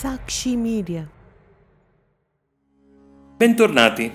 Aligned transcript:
Sakshi 0.00 0.56
Media. 0.56 1.04
Bentornati. 3.36 4.10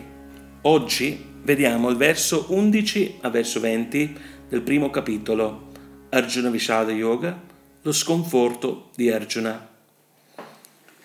Oggi 0.63 1.23
vediamo 1.43 1.91
il 1.91 1.95
verso 1.95 2.47
11 2.49 3.17
a 3.21 3.29
verso 3.29 3.59
20 3.59 4.17
del 4.49 4.63
primo 4.63 4.89
capitolo, 4.89 5.67
Arjuna 6.09 6.49
Vishada 6.49 6.91
Yoga, 6.91 7.39
lo 7.83 7.91
sconforto 7.91 8.89
di 8.95 9.11
Arjuna. 9.11 9.69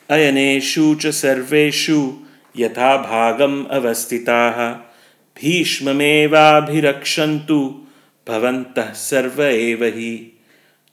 Ayaneshu 0.06 0.96
cha 0.96 1.12
sarveshu 1.12 2.24
yatha 2.52 3.02
bhagam 3.02 3.66
avastitaha 3.68 4.86
bhishmamevabhirakshantu 5.34 7.86
bhavantah 8.24 8.94
sarva 8.94 9.50
eva 9.50 9.88
hi. 9.88 10.39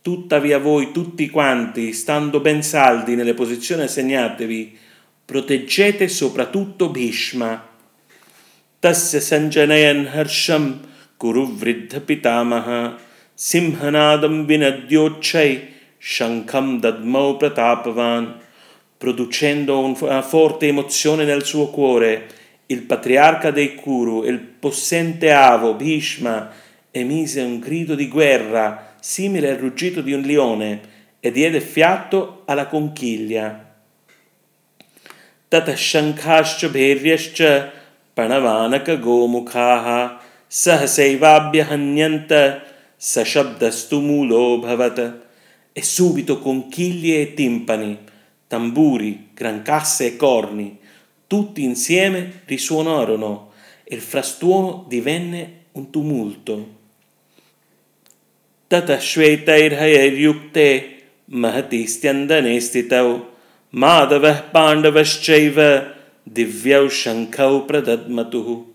Tuttavia 0.08 0.58
voi 0.58 0.94
tutti 0.94 1.30
quanti, 1.30 1.92
stando 1.92 2.40
ben 2.40 2.64
saldi 2.64 3.14
nelle 3.16 3.34
posizioni 3.34 3.82
assegnatevi, 3.82 4.78
proteggete 5.26 6.08
soprattutto 6.08 6.88
Bhishma. 6.88 7.68
Tasya 8.80 9.20
sanjanayan 9.20 10.08
harsham 10.14 10.80
kuru 11.18 11.54
vriddha 11.54 12.00
pitamaha 12.00 12.96
simhanadam 13.34 14.46
vinadyochai 14.46 15.74
shankham 15.98 16.80
dadmau 16.80 17.36
pratapavan 17.36 18.40
producendo 18.98 19.78
una 19.78 20.22
forte 20.22 20.68
emozione 20.68 21.26
nel 21.26 21.44
suo 21.44 21.68
cuore 21.68 22.28
il 22.68 22.84
patriarca 22.84 23.52
dei 23.52 23.76
Kuru, 23.76 24.24
il 24.24 24.40
possente 24.40 25.32
avo 25.32 25.74
Bhishma, 25.74 26.50
emise 26.97 27.41
un 27.43 27.59
grido 27.59 27.95
di 27.95 28.09
guerra 28.09 28.95
simile 29.01 29.51
al 29.51 29.59
ruggito 29.59 30.01
di 30.01 30.13
un 30.13 30.23
leone, 30.23 30.81
e 31.21 31.31
diede 31.31 31.61
fiato 31.61 32.43
alla 32.47 32.67
conchiglia. 32.67 33.71
ततः 35.53 35.77
शङ्खाश्च 35.93 36.61
भैर्यश्च 36.75 37.39
प्रणवानकगोमुखाः 38.17 39.87
सहसैवाभ्यहन्यन्त 40.63 42.33
सशब्दस्तु 43.11 43.99
मूलोऽभवत् 44.09 45.03
e 45.75 45.83
subito 45.83 46.35
conchiglie 46.39 47.21
e 47.23 47.35
timpani, 47.35 47.99
tamburi, 48.47 49.29
grancasse 49.35 50.07
e 50.07 50.17
corni, 50.17 50.79
tutti 51.27 51.63
insieme 51.63 52.43
risuonarono 52.45 53.53
e 53.85 53.95
il 53.95 54.01
frastuono 54.01 54.85
divenne 54.89 55.41
un 55.73 55.91
tumulto. 55.91 56.76
ततः 58.73 58.99
श्वेतैर्हयैर्युक्ते 59.11 60.69
महति 61.43 61.87
स्त्यन्दने 61.95 62.61
स्थितौ 62.61 63.09
माधवः 63.83 64.41
पाण्डवश्चैव 64.55 65.59
divyau 66.27 66.89
shankau 66.89 67.67
pradadmatuhu, 67.67 68.67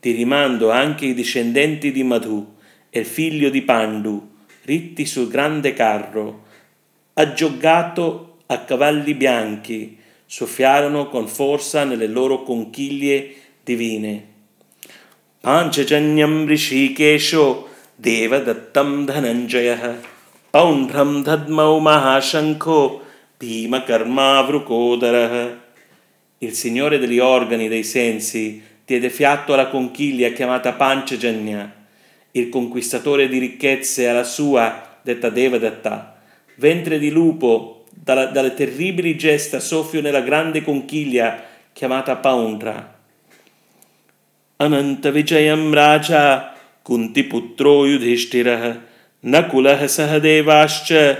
ti 0.00 0.12
rimando 0.12 0.70
anche 0.70 1.06
i 1.06 1.14
discendenti 1.14 1.90
di 1.92 2.02
Madhu 2.02 2.54
e 2.90 3.00
il 3.00 3.06
figlio 3.06 3.50
di 3.50 3.62
Pandu, 3.62 4.34
ritti 4.62 5.04
sul 5.04 5.28
grande 5.28 5.72
carro, 5.72 6.44
aggioggato 7.14 8.38
a 8.46 8.60
cavalli 8.60 9.14
bianchi, 9.14 9.98
soffiarono 10.24 11.08
con 11.08 11.28
forza 11.28 11.84
nelle 11.84 12.06
loro 12.06 12.42
conchiglie 12.42 13.34
divine. 13.64 14.34
Panchajanyam 15.40 16.46
Rishikesho 16.46 17.68
देवदत्तं 18.06 18.90
धनञ्जयः 19.06 19.84
पौण्ड्रं 20.52 21.12
दद्मौ 21.28 21.72
महाशङ्खो 21.88 22.80
भीमकर्मावृकोदरः 23.40 25.34
Il 26.38 26.52
Signore 26.52 26.98
degli 26.98 27.18
organi 27.18 27.66
dei 27.66 27.82
sensi 27.82 28.62
diede 28.84 29.08
fiato 29.08 29.54
alla 29.54 29.68
conchiglia 29.68 30.28
chiamata 30.30 30.74
Panchajanya, 30.74 31.72
il 32.32 32.50
conquistatore 32.50 33.26
di 33.26 33.38
ricchezze 33.38 34.06
alla 34.06 34.22
sua, 34.22 34.98
detta 35.00 35.30
Devadatta, 35.30 36.20
ventre 36.56 36.98
di 36.98 37.10
lupo, 37.10 37.86
dalla, 37.90 38.26
dalle 38.26 38.52
terribili 38.52 39.16
gesta 39.16 39.60
soffio 39.60 40.02
nella 40.02 40.20
grande 40.20 40.62
conchiglia 40.62 41.42
chiamata 41.72 42.16
Paundra. 42.16 42.98
Ananta 44.56 45.10
Vijayam 45.10 45.72
Raja 45.72 46.49
कुन्तिपुत्रो 46.85 47.87
युधिष्ठिरः 47.87 48.75
नकुलः 49.25 49.87
सहदेवाश्च 49.87 51.17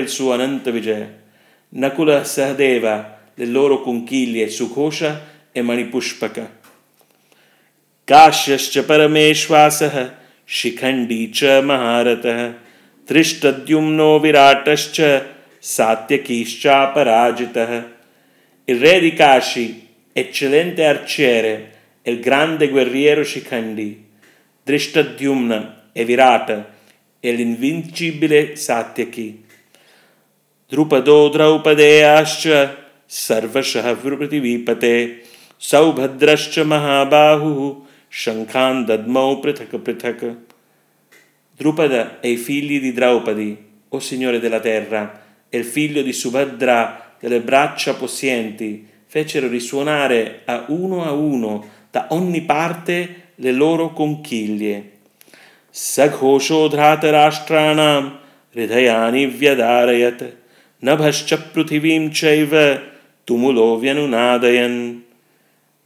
il 0.00 0.08
suo 0.08 0.32
Ananta 0.32 0.72
Vijaya. 0.72 1.06
Nakula 1.76 2.24
Sahadeva, 2.24 3.04
le 3.38 3.44
loro 3.44 3.86
conchiglie 3.86 4.46
Sughosha 4.46 5.16
e 5.56 5.62
Manipushpaka. 5.62 6.46
काश्यश्च 8.08 8.78
परमेश्वासः। 8.78 10.10
शिखण्डी 10.48 11.26
च 11.26 11.44
महारथः। 11.44 12.52
त्रिष्टद्युम्नो 13.08 14.18
विराटश्च। 14.18 15.22
सात्यकीश्चापराजितः 15.62 17.82
Il 18.64 18.78
re 18.78 19.00
di 19.00 19.12
Kashi, 19.12 19.88
eccellente 20.12 20.84
arciere, 20.84 21.72
e 22.02 22.12
il 22.12 22.20
grande 22.20 22.68
guerriero 22.68 23.24
Shikandi, 23.24 24.04
Drishtadyumna 24.62 25.90
e 25.92 26.04
Virata, 26.04 26.72
e 27.18 27.32
l'invincibile 27.32 28.54
Satyaki. 28.54 29.44
Drupado 30.68 31.28
Draupadeascha 31.28 32.90
Sarvashah 33.04 33.92
Vritivipate 33.94 35.22
Saubhadrascha 35.56 36.64
Mahabahu 36.64 37.84
Shankhan 38.08 38.84
Dadmau 38.84 39.40
Prithaka 39.40 39.78
Prithaka. 39.78 40.36
Drupada 41.56 42.20
e 42.20 42.30
i 42.30 42.36
figli 42.36 42.80
di 42.80 42.92
Draupadi, 42.92 43.56
o 43.88 43.98
Signore 43.98 44.38
della 44.38 44.60
terra, 44.60 45.20
e 45.48 45.58
il 45.58 45.64
figlio 45.64 46.02
di 46.02 46.12
Subhadra 46.12 47.11
delle 47.22 47.40
braccia 47.40 47.94
possenti 47.94 48.84
fecero 49.06 49.46
risuonare 49.46 50.40
a 50.44 50.64
uno 50.68 51.04
a 51.04 51.12
uno 51.12 51.64
da 51.88 52.08
ogni 52.10 52.40
parte 52.42 53.30
le 53.36 53.52
loro 53.52 53.92
conchiglie. 53.92 54.90
Saghosho 55.70 56.66
dhratarashtranam 56.66 58.18
hridayani 58.52 59.26
vyadarayat 59.26 60.34
nabhascha 60.80 61.38
prithivim 61.52 62.10
chaiva 62.10 62.80
tumulo 63.24 63.78
vyanunadayan. 63.78 65.04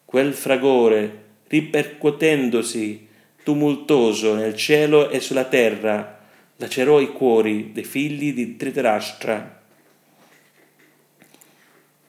Quel 0.07 0.33
fragore, 0.33 1.11
ripercuotendosi 1.49 3.07
tumultoso 3.43 4.35
nel 4.35 4.57
cielo 4.57 5.11
e 5.11 5.21
sulla 5.21 5.45
terra, 5.45 6.19
lacerò 6.57 6.99
i 7.01 7.13
cuori 7.13 7.73
dei 7.73 7.85
figli 7.85 8.33
di 8.33 8.57
Dhritarashtra. 8.57 9.65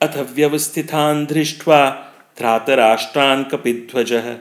अथ 0.06 0.16
व्यवस्थितान् 0.37 1.26
दृष्ट्वा 1.26 1.82
त्रातराष्ट्रान् 2.38 3.44
कपिध्वजः 3.50 4.32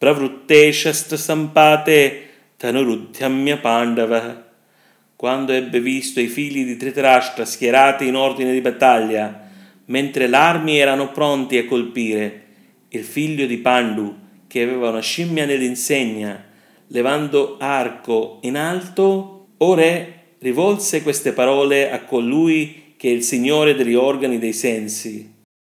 प्रवृत्ते 0.00 0.60
शस्त्रसम्पाते 0.80 2.00
धनुरुद्यम्य 2.62 3.54
पाण्डवः 3.64 4.26
quando 5.16 5.54
ebbe 5.54 5.80
visto 5.80 6.20
i 6.20 6.26
figli 6.26 6.64
di 6.64 6.76
Tritarashtra 6.76 7.46
schierati 7.46 8.06
in 8.06 8.16
ordine 8.16 8.52
di 8.52 8.60
battaglia, 8.60 9.48
mentre 9.86 10.26
le 10.26 10.36
armi 10.36 10.78
erano 10.78 11.10
pronti 11.10 11.56
a 11.56 11.64
colpire, 11.64 12.44
il 12.90 13.02
figlio 13.02 13.46
di 13.46 13.56
Pandu, 13.56 14.14
che 14.46 14.62
aveva 14.62 14.90
una 14.90 15.00
scimmia 15.00 15.46
nell'insegna, 15.46 16.44
levando 16.88 17.56
arco 17.58 18.40
in 18.42 18.58
alto, 18.58 19.46
o 19.56 19.74
re 19.74 20.12
rivolse 20.40 21.02
queste 21.02 21.32
parole 21.32 21.90
a 21.90 22.00
colui 22.00 22.79
che 23.01 23.07
è 23.07 23.13
il 23.13 23.23
Signore 23.23 23.73
degli 23.73 23.95
organi 23.95 24.37
dei 24.37 24.53
sensi. 24.53 25.40